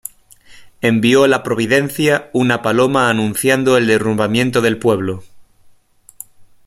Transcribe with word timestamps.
Envió 0.81 1.27
la 1.27 1.43
Providencia 1.43 2.31
una 2.33 2.63
paloma 2.63 3.11
anunciando 3.11 3.77
el 3.77 3.85
derrumbamiento 3.85 4.59
del 4.59 4.79
pueblo. 4.79 5.23